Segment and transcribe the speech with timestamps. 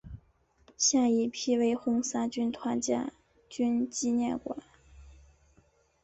[0.75, 3.13] 现已辟为红三军团建
[3.47, 4.57] 军纪念馆。